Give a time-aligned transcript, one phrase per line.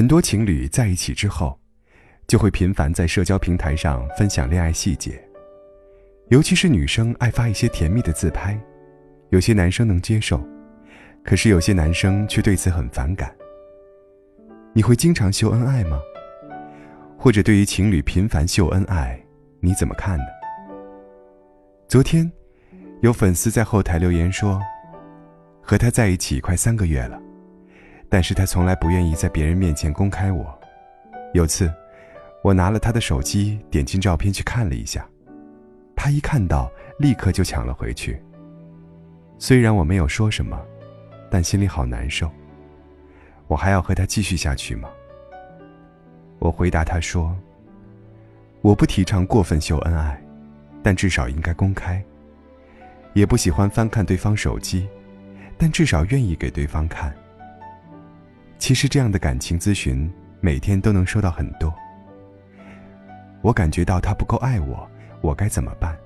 [0.00, 1.60] 很多情侣在一起之后，
[2.26, 5.22] 就会频繁在社交平台上分享恋爱细节，
[6.28, 8.58] 尤其是女生爱发一些甜蜜的自拍，
[9.28, 10.42] 有些男生能接受，
[11.22, 13.30] 可是有些男生却对此很反感。
[14.72, 16.00] 你会经常秀恩爱吗？
[17.18, 19.22] 或者对于情侣频繁秀恩爱，
[19.60, 20.24] 你怎么看呢？
[21.88, 22.32] 昨天，
[23.02, 24.58] 有粉丝在后台留言说，
[25.60, 27.20] 和他在一起快三个月了。
[28.10, 30.52] 但是他从来不愿意在别人面前公开我。
[31.32, 31.72] 有次，
[32.42, 35.08] 我拿了他的手机，点进照片去看了一下，
[35.94, 38.20] 他一看到，立刻就抢了回去。
[39.38, 40.60] 虽然我没有说什么，
[41.30, 42.28] 但心里好难受。
[43.46, 44.88] 我还要和他继续下去吗？
[46.40, 47.36] 我回答他说
[48.60, 50.20] ：“我不提倡过分秀恩爱，
[50.82, 52.02] 但至少应该公开。
[53.12, 54.88] 也不喜欢翻看对方手机，
[55.56, 57.14] 但至少愿意给对方看。”
[58.60, 60.08] 其实这样的感情咨询
[60.40, 61.74] 每天都能收到很多。
[63.40, 64.86] 我感觉到他不够爱我，
[65.22, 65.96] 我该怎么办？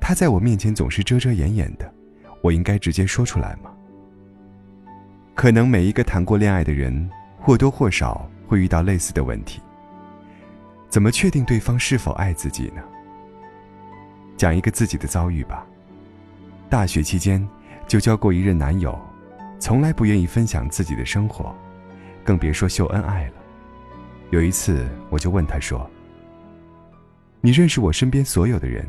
[0.00, 1.92] 他在我面前总是遮遮掩掩的，
[2.42, 3.72] 我应该直接说出来吗？
[5.34, 9.60] 可能每一个谈过恋爱的人或多或少会遇到类似的问题。
[10.88, 12.82] 怎么确定对方是否爱自己呢？
[14.36, 15.66] 讲一个自己的遭遇吧。
[16.70, 17.46] 大学期间
[17.88, 18.96] 就交过一任男友。
[19.58, 21.54] 从来不愿意分享自己的生活，
[22.24, 23.32] 更别说秀恩爱了。
[24.30, 25.88] 有一次，我就问他说
[27.40, 28.88] ：“你认识我身边所有的人，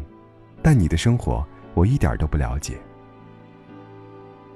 [0.62, 2.78] 但你的生活我一点都不了解。”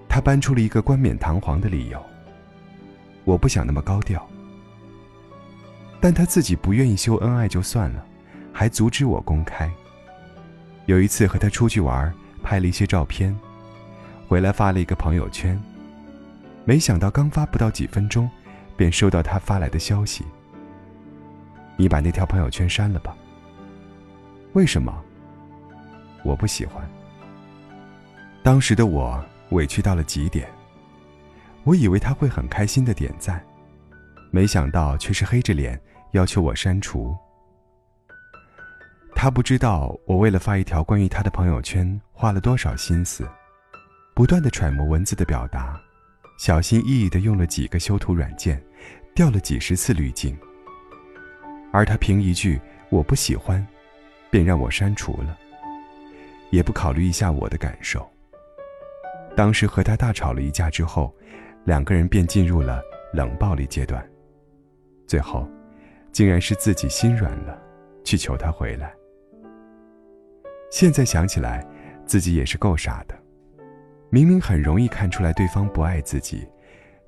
[0.08, 2.00] 他搬出了一个冠冕堂皇的理由
[3.26, 4.28] ：“我不想那么高调。”
[6.00, 8.06] 但他自己不愿意秀恩爱就算了，
[8.52, 9.72] 还阻止我公开。
[10.86, 13.34] 有一次和他出去玩，拍了一些照片，
[14.28, 15.60] 回来发了一个朋友圈。
[16.66, 18.30] 没想到刚发不到几分钟，
[18.78, 20.26] 便收到他发来的消息
[21.76, 23.16] ：“你把那条朋友圈删了吧。”
[24.54, 25.04] 为什么？
[26.24, 26.88] 我不喜欢。
[28.42, 30.48] 当时的我委屈到了极点。
[31.66, 33.42] 我以为他会很开心的点赞，
[34.32, 35.80] 没想到却是黑着脸
[36.12, 37.16] 要求我删除。
[39.16, 43.26] 他不知道我为了发一条关于他的朋友圈花了多少心思，
[44.14, 45.80] 不断的揣摩文字的表达。
[46.38, 48.62] 小心翼翼地用了几个修图软件，
[49.16, 50.38] 调了几十次滤镜，
[51.72, 53.66] 而他凭一句“我不喜欢”，
[54.30, 55.38] 便让我删除了，
[56.50, 58.06] 也不考虑一下我的感受。
[59.36, 61.16] 当时和他大吵了一架之后，
[61.64, 62.82] 两个人便进入了
[63.14, 64.06] 冷暴力阶段，
[65.08, 65.48] 最后，
[66.12, 67.58] 竟然是自己心软了，
[68.04, 68.94] 去求他回来。
[70.70, 71.66] 现在想起来，
[72.06, 73.23] 自己也是够傻的。
[74.14, 76.48] 明明很容易看出来对方不爱自己，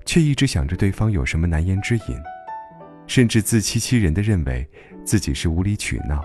[0.04, 2.20] 却一直想着对方有什么难言之隐，
[3.06, 4.68] 甚至自欺欺人的认为
[5.04, 6.24] 自己是无理取闹。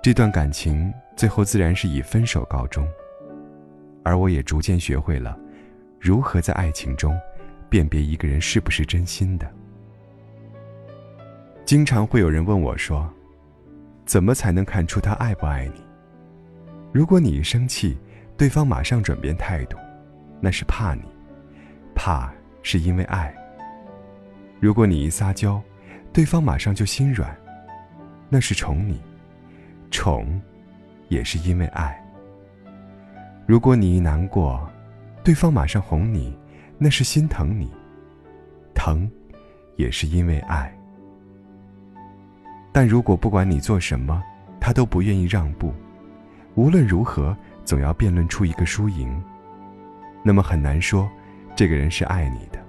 [0.00, 2.86] 这段感情最后自然是以分手告终。
[4.04, 5.36] 而我也逐渐学会了
[5.98, 7.12] 如何在爱情中
[7.68, 9.52] 辨别一个人是不是真心的。
[11.64, 13.12] 经常会有人问我说
[14.06, 15.84] ：“怎么才能看出他爱不爱你？”
[16.94, 17.98] 如果你一生气，
[18.36, 19.78] 对方马上转变态度，
[20.40, 21.02] 那是怕你，
[21.94, 22.30] 怕
[22.62, 23.34] 是因为爱。
[24.60, 25.58] 如果你一撒娇，
[26.12, 27.34] 对方马上就心软，
[28.28, 29.00] 那是宠你，
[29.90, 30.38] 宠
[31.08, 31.98] 也是因为爱。
[33.46, 34.70] 如果你一难过，
[35.24, 36.38] 对方马上哄你，
[36.76, 37.72] 那是心疼你，
[38.74, 39.10] 疼
[39.76, 40.70] 也是因为爱。
[42.70, 44.22] 但如果不管你做什么，
[44.60, 45.72] 他都不愿意让步，
[46.54, 47.34] 无论如何。
[47.66, 49.22] 总要辩论出一个输赢，
[50.22, 51.10] 那么很难说，
[51.56, 52.64] 这个人是爱你的。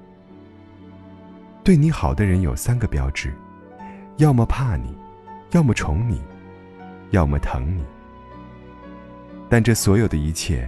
[1.63, 3.31] 对你好的人有三个标志：
[4.17, 4.97] 要么怕你，
[5.51, 6.19] 要么宠你，
[7.11, 7.85] 要么疼你。
[9.47, 10.67] 但这所有的一切，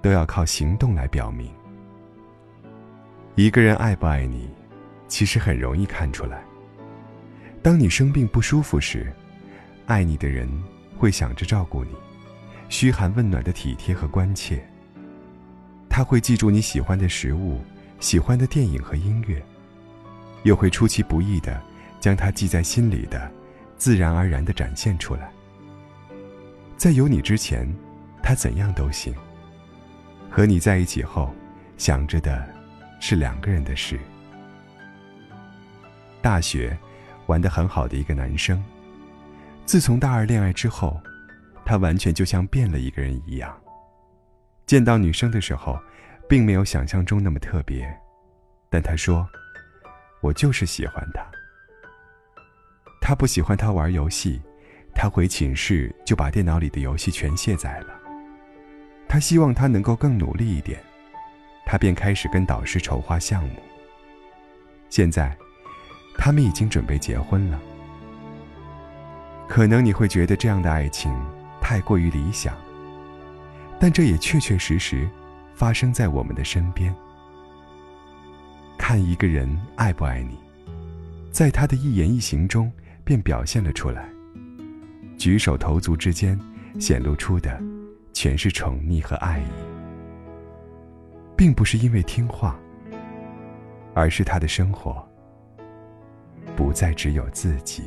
[0.00, 1.50] 都要靠行动来表明。
[3.34, 4.48] 一个人爱不爱你，
[5.08, 6.44] 其实很容易看出来。
[7.60, 9.12] 当你生病不舒服时，
[9.86, 10.48] 爱你的人
[10.96, 11.90] 会想着照顾你。
[12.74, 14.58] 嘘寒问暖的体贴和关切，
[15.88, 17.62] 他会记住你喜欢的食物、
[18.00, 19.40] 喜欢的电影和音乐，
[20.42, 21.62] 又会出其不意的
[22.00, 23.30] 将他记在心里的，
[23.78, 25.30] 自然而然的展现出来。
[26.76, 27.72] 在有你之前，
[28.20, 29.14] 他怎样都行；
[30.28, 31.32] 和你在一起后，
[31.78, 32.44] 想着的
[32.98, 34.00] 是两个人的事。
[36.20, 36.76] 大学，
[37.26, 38.60] 玩得很好的一个男生，
[39.64, 41.00] 自从大二恋爱之后。
[41.64, 43.56] 他完全就像变了一个人一样。
[44.66, 45.78] 见到女生的时候，
[46.28, 47.86] 并没有想象中那么特别，
[48.70, 49.28] 但他说
[50.22, 51.24] ：“我就是喜欢他。
[53.00, 54.40] 他不喜欢他玩游戏，
[54.94, 57.88] 他回寝室就把电脑里的游戏全卸载了。
[59.06, 60.82] 他希望他能够更努力一点，
[61.66, 63.60] 他便开始跟导师筹划项目。
[64.88, 65.36] 现在，
[66.16, 67.60] 他们已经准备结婚了。
[69.46, 71.12] 可能你会觉得这样的爱情
[71.64, 72.54] 太过于理想，
[73.80, 75.08] 但这也确确实实
[75.54, 76.94] 发生在我们的身边。
[78.76, 80.38] 看一个人爱不爱你，
[81.30, 82.70] 在他的一言一行中
[83.02, 84.06] 便表现了出来。
[85.16, 86.38] 举手投足之间
[86.78, 87.58] 显露出的，
[88.12, 89.46] 全是宠溺和爱意，
[91.34, 92.60] 并不是因为听话，
[93.94, 95.02] 而是他的生活
[96.54, 97.84] 不再只有自己。